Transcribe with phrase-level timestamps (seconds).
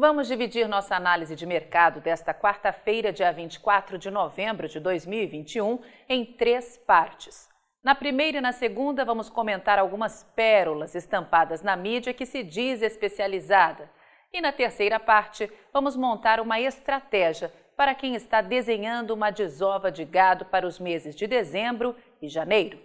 [0.00, 6.24] Vamos dividir nossa análise de mercado desta quarta-feira, dia 24 de novembro de 2021, em
[6.24, 7.48] três partes.
[7.82, 12.80] Na primeira e na segunda, vamos comentar algumas pérolas estampadas na mídia que se diz
[12.80, 13.90] especializada.
[14.32, 20.04] E na terceira parte, vamos montar uma estratégia para quem está desenhando uma desova de
[20.04, 22.78] gado para os meses de dezembro e janeiro.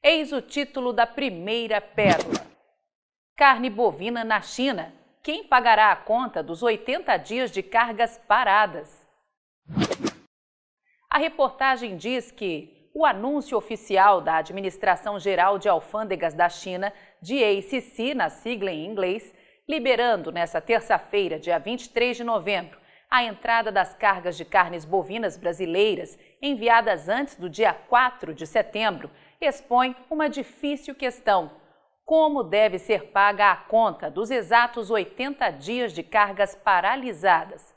[0.00, 2.40] Eis o título da primeira pérola:
[3.36, 9.06] Carne bovina na China quem pagará a conta dos 80 dias de cargas paradas?
[11.08, 17.42] A reportagem diz que o anúncio oficial da Administração Geral de Alfândegas da China, de
[17.42, 19.32] ACC, na sigla em inglês,
[19.68, 26.18] liberando nesta terça-feira, dia 23 de novembro, a entrada das cargas de carnes bovinas brasileiras
[26.40, 29.10] enviadas antes do dia 4 de setembro,
[29.40, 31.61] expõe uma difícil questão
[32.04, 37.74] como deve ser paga a conta dos exatos 80 dias de cargas paralisadas.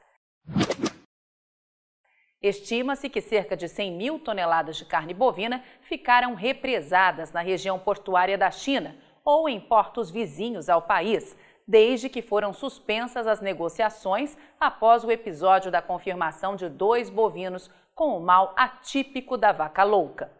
[2.41, 8.37] Estima-se que cerca de 100 mil toneladas de carne bovina ficaram represadas na região portuária
[8.37, 11.35] da China ou em portos vizinhos ao país,
[11.67, 18.15] desde que foram suspensas as negociações após o episódio da confirmação de dois bovinos com
[18.15, 20.31] o mal atípico da vaca louca.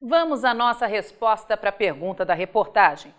[0.00, 3.14] Vamos à nossa resposta para a pergunta da reportagem.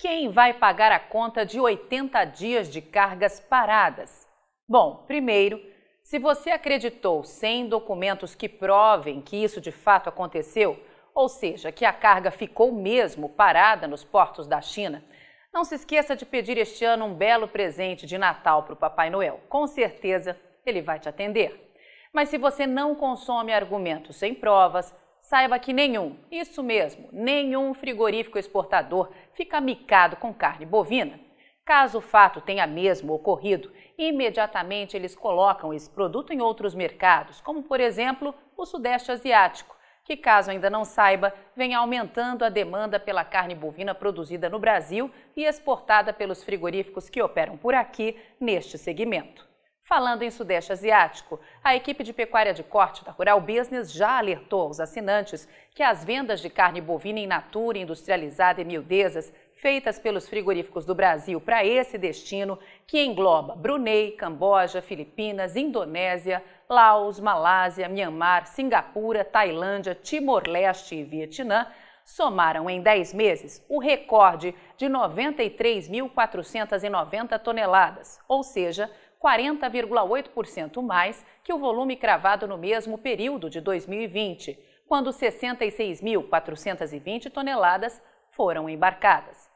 [0.00, 4.28] Quem vai pagar a conta de 80 dias de cargas paradas?
[4.68, 5.60] Bom, primeiro,
[6.04, 10.80] se você acreditou sem documentos que provem que isso de fato aconteceu,
[11.12, 15.04] ou seja, que a carga ficou mesmo parada nos portos da China,
[15.52, 19.10] não se esqueça de pedir este ano um belo presente de Natal para o Papai
[19.10, 19.40] Noel.
[19.48, 21.74] Com certeza ele vai te atender.
[22.12, 24.94] Mas se você não consome argumentos sem provas,
[25.28, 31.20] Saiba que nenhum, isso mesmo, nenhum frigorífico exportador fica micado com carne bovina.
[31.66, 37.62] Caso o fato tenha mesmo ocorrido, imediatamente eles colocam esse produto em outros mercados, como
[37.62, 43.22] por exemplo o Sudeste Asiático, que, caso ainda não saiba, vem aumentando a demanda pela
[43.22, 49.47] carne bovina produzida no Brasil e exportada pelos frigoríficos que operam por aqui neste segmento.
[49.88, 54.60] Falando em Sudeste Asiático, a equipe de pecuária de corte da Rural Business já alertou
[54.60, 60.28] aos assinantes que as vendas de carne bovina in natura, industrializada e miudezas feitas pelos
[60.28, 68.46] frigoríficos do Brasil para esse destino, que engloba Brunei, Camboja, Filipinas, Indonésia, Laos, Malásia, Myanmar,
[68.46, 71.66] Singapura, Tailândia, Timor-Leste e Vietnã,
[72.04, 78.90] somaram em 10 meses o recorde de 93.490 toneladas, ou seja,
[79.22, 84.56] 40,8% mais que o volume cravado no mesmo período de 2020,
[84.86, 89.48] quando 66.420 toneladas foram embarcadas.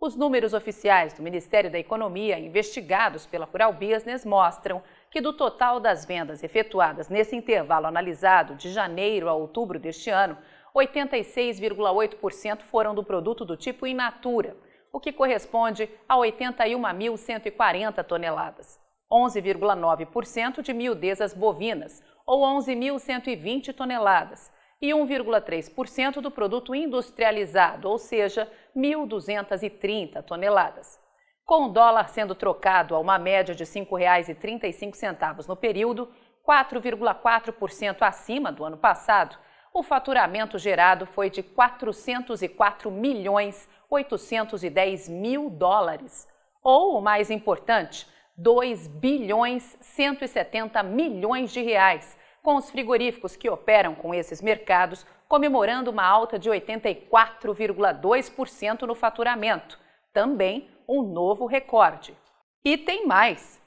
[0.00, 4.80] Os números oficiais do Ministério da Economia, investigados pela Rural Business, mostram
[5.10, 10.38] que do total das vendas efetuadas nesse intervalo analisado de janeiro a outubro deste ano,
[10.72, 14.56] 86,8% foram do produto do tipo in natura,
[14.92, 18.78] o que corresponde a 81.140 toneladas.
[19.10, 30.22] 11,9% de miudezas bovinas, ou 11.120 toneladas, e 1,3% do produto industrializado, ou seja, 1.230
[30.22, 31.00] toneladas.
[31.44, 36.12] Com o dólar sendo trocado a uma média de R$ 5,35 no período,
[36.46, 39.36] 4,4% acima do ano passado,
[39.72, 46.28] o faturamento gerado foi de 404 milhões 810 mil dólares.
[46.62, 48.06] Ou, o mais importante,
[48.38, 55.90] 2 bilhões 170 milhões de reais, com os frigoríficos que operam com esses mercados comemorando
[55.90, 59.76] uma alta de 84,2% no faturamento,
[60.12, 62.16] também um novo recorde.
[62.64, 63.60] E tem mais.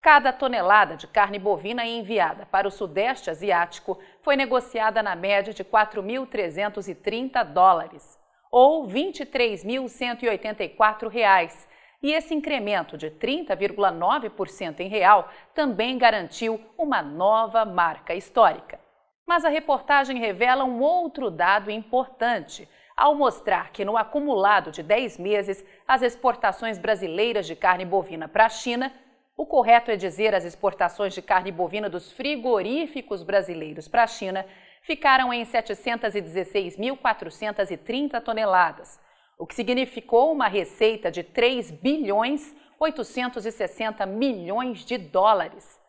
[0.00, 5.64] Cada tonelada de carne bovina enviada para o Sudeste Asiático foi negociada na média de
[5.64, 11.66] 4.330 dólares, ou 23.184 reais,
[12.02, 18.80] e esse incremento de 30,9% em real também garantiu uma nova marca histórica.
[19.26, 25.18] Mas a reportagem revela um outro dado importante ao mostrar que no acumulado de 10
[25.18, 28.92] meses, as exportações brasileiras de carne bovina para a China,
[29.36, 34.44] o correto é dizer as exportações de carne bovina dos frigoríficos brasileiros para a China,
[34.82, 39.00] ficaram em 716.430 toneladas,
[39.42, 45.80] o que significou uma receita de 3 bilhões 860 milhões de dólares.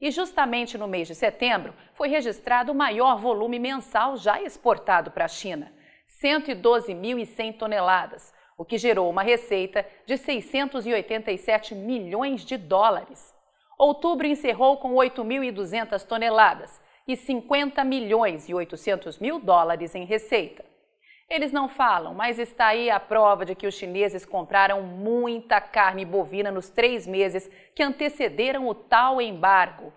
[0.00, 5.24] E justamente no mês de setembro foi registrado o maior volume mensal já exportado para
[5.24, 5.72] a China,
[6.22, 13.34] 112.100 toneladas, o que gerou uma receita de 687 milhões de dólares.
[13.76, 20.69] Outubro encerrou com 8.200 toneladas e 50 milhões e 800 mil dólares em receita.
[21.30, 26.04] Eles não falam, mas está aí a prova de que os chineses compraram muita carne
[26.04, 29.92] bovina nos três meses que antecederam o tal embargo,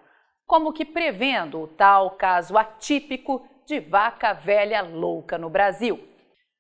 [0.45, 6.07] como que prevendo o tal caso atípico de vaca velha louca no Brasil.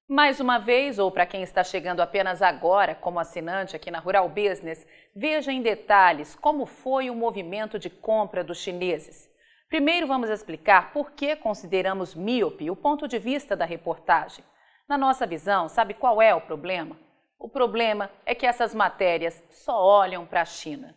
[0.09, 4.27] Mais uma vez, ou para quem está chegando apenas agora como assinante aqui na Rural
[4.27, 9.29] Business, veja em detalhes como foi o movimento de compra dos chineses.
[9.69, 14.43] Primeiro, vamos explicar por que consideramos míope o ponto de vista da reportagem.
[14.87, 16.97] Na nossa visão, sabe qual é o problema?
[17.39, 20.95] O problema é que essas matérias só olham para a China.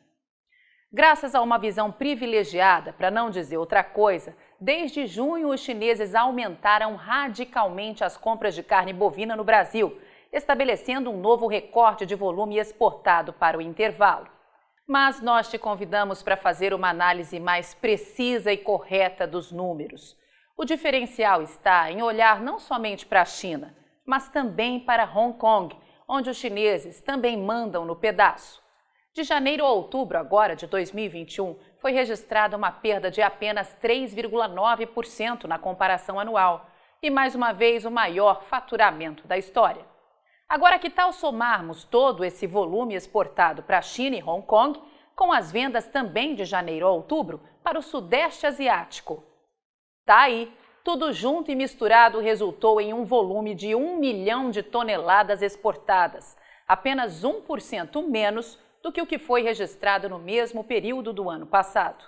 [0.92, 6.96] Graças a uma visão privilegiada, para não dizer outra coisa, desde junho os chineses aumentaram
[6.96, 10.00] radicalmente as compras de carne bovina no Brasil,
[10.32, 14.28] estabelecendo um novo recorde de volume exportado para o intervalo.
[14.86, 20.16] Mas nós te convidamos para fazer uma análise mais precisa e correta dos números.
[20.58, 23.76] O diferencial está em olhar não somente para a China,
[24.06, 25.76] mas também para Hong Kong,
[26.08, 28.62] onde os chineses também mandam no pedaço.
[29.12, 35.58] De janeiro a outubro agora de 2021, foi registrada uma perda de apenas 3,9% na
[35.58, 36.70] comparação anual
[37.02, 39.84] e mais uma vez o maior faturamento da história.
[40.48, 44.80] Agora que tal somarmos todo esse volume exportado para a China e Hong Kong
[45.14, 49.35] com as vendas também de janeiro a outubro para o Sudeste Asiático?
[50.06, 50.52] Tá aí,
[50.84, 56.36] tudo junto e misturado resultou em um volume de 1 milhão de toneladas exportadas,
[56.68, 62.04] apenas 1% menos do que o que foi registrado no mesmo período do ano passado.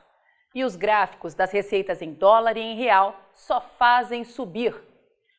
[0.54, 4.80] E os gráficos das receitas em dólar e em real só fazem subir,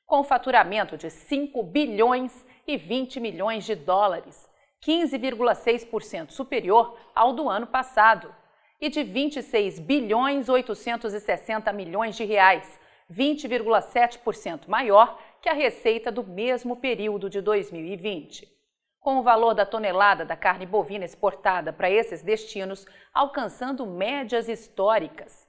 [0.06, 4.50] com faturamento de 5 bilhões e 20 milhões de dólares,
[4.86, 8.36] 15,6% superior ao do ano passado,
[8.80, 12.80] e de 26 bilhões 860 milhões de reais,
[13.12, 18.60] 20,7% maior que a receita do mesmo período de 2020
[19.00, 25.48] com o valor da tonelada da carne bovina exportada para esses destinos alcançando médias históricas,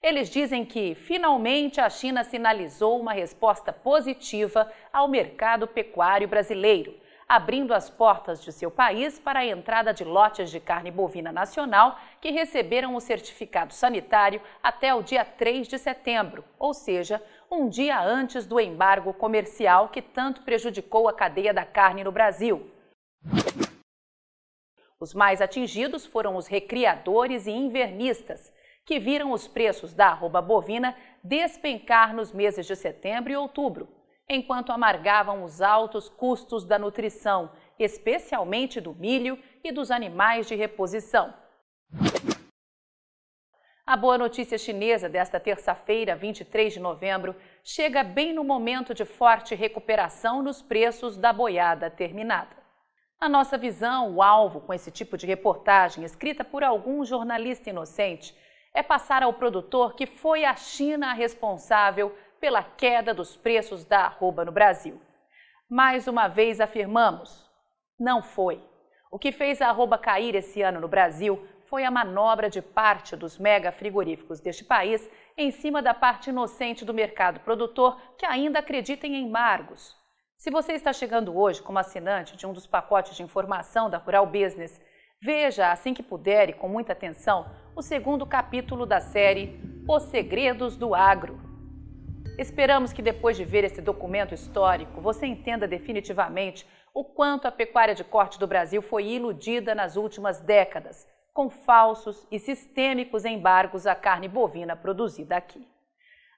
[0.02, 6.98] Eles dizem que, finalmente, a China sinalizou uma resposta positiva ao mercado pecuário brasileiro
[7.32, 11.98] abrindo as portas de seu país para a entrada de lotes de carne bovina nacional
[12.20, 17.98] que receberam o certificado sanitário até o dia 3 de setembro, ou seja, um dia
[18.02, 22.70] antes do embargo comercial que tanto prejudicou a cadeia da carne no Brasil.
[25.00, 28.52] Os mais atingidos foram os recriadores e invernistas,
[28.84, 33.88] que viram os preços da arroba bovina despencar nos meses de setembro e outubro,
[34.34, 41.34] enquanto amargavam os altos custos da nutrição, especialmente do milho e dos animais de reposição.
[43.84, 47.34] A boa notícia chinesa desta terça-feira, 23 de novembro,
[47.64, 52.56] chega bem no momento de forte recuperação nos preços da boiada terminada.
[53.20, 58.34] Na nossa visão, o alvo com esse tipo de reportagem, escrita por algum jornalista inocente,
[58.72, 64.00] é passar ao produtor que foi a China a responsável pela queda dos preços da
[64.00, 65.00] arroba no Brasil.
[65.70, 67.48] Mais uma vez afirmamos,
[67.96, 68.60] não foi.
[69.12, 73.14] O que fez a arroba cair esse ano no Brasil foi a manobra de parte
[73.14, 75.08] dos mega frigoríficos deste país
[75.38, 79.96] em cima da parte inocente do mercado produtor que ainda acredita em embargos.
[80.36, 84.26] Se você está chegando hoje como assinante de um dos pacotes de informação da Rural
[84.26, 84.82] Business,
[85.22, 87.46] veja assim que puder e com muita atenção
[87.76, 91.51] o segundo capítulo da série Os Segredos do Agro.
[92.38, 97.94] Esperamos que depois de ver esse documento histórico, você entenda definitivamente o quanto a pecuária
[97.94, 103.94] de corte do Brasil foi iludida nas últimas décadas, com falsos e sistêmicos embargos à
[103.94, 105.66] carne bovina produzida aqui.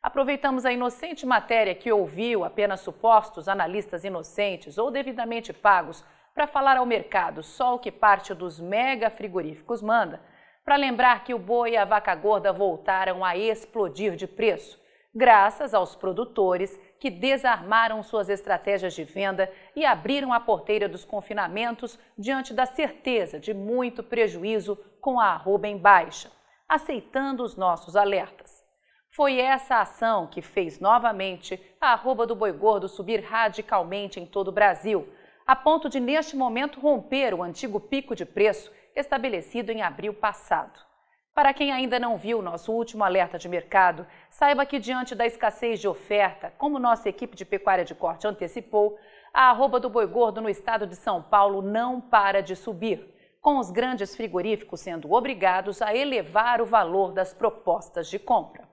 [0.03, 6.77] Aproveitamos a inocente matéria que ouviu apenas supostos analistas inocentes ou devidamente pagos para falar
[6.77, 10.21] ao mercado só o que parte dos mega frigoríficos manda,
[10.65, 14.83] para lembrar que o boi e a vaca gorda voltaram a explodir de preço,
[15.15, 21.99] graças aos produtores que desarmaram suas estratégias de venda e abriram a porteira dos confinamentos
[22.19, 26.33] diante da certeza de muito prejuízo com a arroba em baixa,
[26.69, 28.65] aceitando os nossos alertas.
[29.11, 34.49] Foi essa ação que fez novamente a arroba do boi gordo subir radicalmente em todo
[34.49, 35.09] o Brasil,
[35.47, 40.94] a ponto de, neste momento, romper o antigo pico de preço estabelecido em abril passado.
[41.35, 45.81] Para quem ainda não viu nosso último alerta de mercado, saiba que diante da escassez
[45.81, 48.97] de oferta, como nossa equipe de pecuária de corte antecipou,
[49.33, 53.59] a arroba do boi gordo no estado de São Paulo não para de subir, com
[53.59, 58.69] os grandes frigoríficos sendo obrigados a elevar o valor das propostas de compra.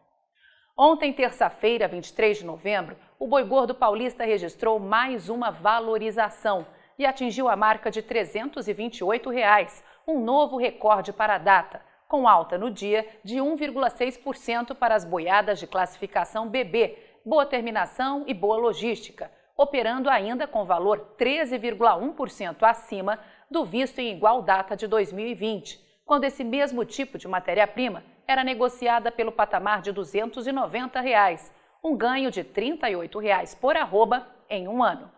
[0.77, 7.49] Ontem, terça-feira, 23 de novembro, o boi gordo paulista registrou mais uma valorização e atingiu
[7.49, 13.07] a marca de 328 reais, um novo recorde para a data com alta no dia
[13.23, 20.45] de 1,6% para as boiadas de classificação BB, boa terminação e boa logística, operando ainda
[20.45, 23.17] com valor 13,1% acima
[23.49, 29.09] do visto em igual data de 2020, quando esse mesmo tipo de matéria-prima era negociada
[29.09, 31.49] pelo patamar de 290 reais,
[31.81, 35.09] um ganho de 38 reais por arroba em um ano.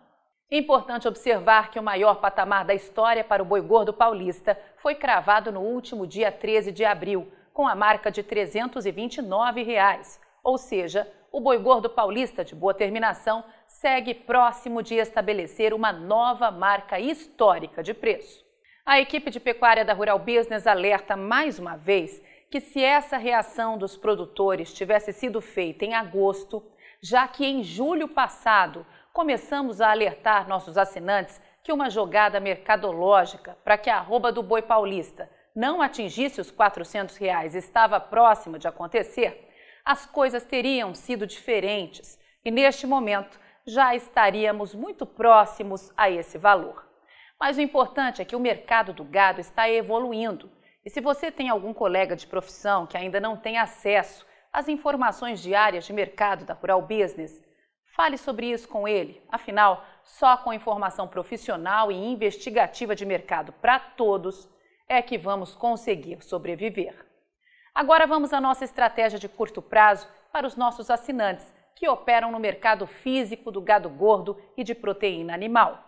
[0.55, 5.51] Importante observar que o maior patamar da história para o boi gordo paulista foi cravado
[5.51, 10.21] no último dia 13 de abril, com a marca de 329 reais.
[10.43, 16.51] ou seja, o boi gordo paulista de boa terminação segue próximo de estabelecer uma nova
[16.51, 18.45] marca histórica de preço.
[18.85, 23.75] A equipe de pecuária da Rural Business alerta mais uma vez que se essa reação
[23.75, 26.63] dos produtores tivesse sido feita em agosto,
[27.01, 33.77] já que em julho passado começamos a alertar nossos assinantes que uma jogada mercadológica para
[33.77, 39.47] que a arroba do boi paulista não atingisse os 400 reais estava próxima de acontecer,
[39.85, 46.83] as coisas teriam sido diferentes e neste momento já estaríamos muito próximos a esse valor.
[47.39, 50.49] Mas o importante é que o mercado do gado está evoluindo
[50.83, 55.39] e se você tem algum colega de profissão que ainda não tem acesso às informações
[55.39, 57.41] diárias de mercado da Rural Business,
[57.95, 63.77] Fale sobre isso com ele, afinal, só com informação profissional e investigativa de mercado para
[63.77, 64.49] todos
[64.89, 67.05] é que vamos conseguir sobreviver.
[67.73, 72.39] Agora vamos à nossa estratégia de curto prazo para os nossos assinantes que operam no
[72.39, 75.87] mercado físico do gado gordo e de proteína animal.